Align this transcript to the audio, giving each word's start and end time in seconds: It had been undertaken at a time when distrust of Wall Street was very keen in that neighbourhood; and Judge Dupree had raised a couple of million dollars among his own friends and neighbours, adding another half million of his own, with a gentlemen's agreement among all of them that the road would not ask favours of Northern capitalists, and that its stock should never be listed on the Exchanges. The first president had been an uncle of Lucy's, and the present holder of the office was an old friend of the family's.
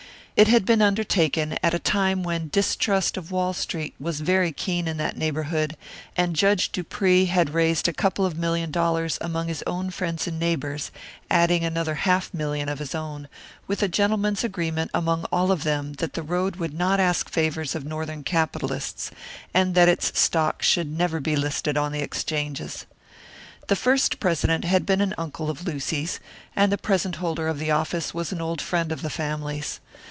It 0.33 0.47
had 0.47 0.65
been 0.65 0.81
undertaken 0.81 1.59
at 1.61 1.75
a 1.75 1.77
time 1.77 2.23
when 2.23 2.47
distrust 2.49 3.15
of 3.15 3.29
Wall 3.29 3.53
Street 3.53 3.93
was 3.99 4.21
very 4.21 4.51
keen 4.51 4.87
in 4.87 4.97
that 4.97 5.15
neighbourhood; 5.15 5.77
and 6.17 6.35
Judge 6.35 6.71
Dupree 6.71 7.25
had 7.25 7.53
raised 7.53 7.87
a 7.87 7.93
couple 7.93 8.25
of 8.25 8.35
million 8.35 8.71
dollars 8.71 9.19
among 9.21 9.49
his 9.49 9.63
own 9.67 9.91
friends 9.91 10.25
and 10.25 10.39
neighbours, 10.39 10.89
adding 11.29 11.63
another 11.63 11.93
half 11.93 12.33
million 12.33 12.69
of 12.69 12.79
his 12.79 12.95
own, 12.95 13.27
with 13.67 13.83
a 13.83 13.87
gentlemen's 13.87 14.43
agreement 14.43 14.89
among 14.95 15.25
all 15.25 15.51
of 15.51 15.63
them 15.63 15.93
that 15.99 16.13
the 16.13 16.23
road 16.23 16.55
would 16.55 16.73
not 16.73 16.99
ask 16.99 17.29
favours 17.29 17.75
of 17.75 17.85
Northern 17.85 18.23
capitalists, 18.23 19.11
and 19.53 19.75
that 19.75 19.89
its 19.89 20.19
stock 20.19 20.63
should 20.63 20.89
never 20.89 21.19
be 21.19 21.35
listed 21.35 21.77
on 21.77 21.91
the 21.91 21.99
Exchanges. 22.01 22.87
The 23.67 23.75
first 23.75 24.19
president 24.19 24.65
had 24.65 24.87
been 24.87 25.01
an 25.01 25.13
uncle 25.19 25.51
of 25.51 25.67
Lucy's, 25.67 26.19
and 26.55 26.71
the 26.71 26.79
present 26.79 27.17
holder 27.17 27.47
of 27.47 27.59
the 27.59 27.69
office 27.69 28.15
was 28.15 28.31
an 28.31 28.41
old 28.41 28.59
friend 28.61 28.91
of 28.91 29.03
the 29.03 29.09
family's. 29.11 29.79